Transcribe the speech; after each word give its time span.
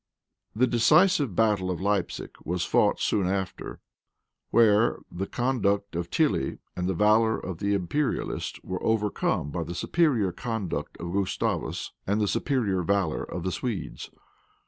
The 0.55 0.65
decisive 0.65 1.35
battle 1.35 1.69
of 1.69 1.79
Leipsic 1.79 2.43
was 2.43 2.65
fought 2.65 2.99
soon 2.99 3.27
after, 3.27 3.81
where 4.49 4.97
the 5.11 5.27
conduct 5.27 5.95
of 5.95 6.09
Tilly 6.09 6.57
and 6.75 6.89
the 6.89 6.95
valor 6.95 7.37
of 7.37 7.59
the 7.59 7.75
imperialists 7.75 8.59
were 8.63 8.83
overcome 8.83 9.51
by 9.51 9.61
the 9.63 9.75
superior 9.75 10.31
conduct 10.31 10.97
of 10.97 11.13
Gustavus 11.13 11.91
and 12.07 12.19
the 12.19 12.27
superior 12.27 12.81
valor 12.81 13.23
of 13.23 13.43
the 13.43 13.51
Swedes. 13.51 14.09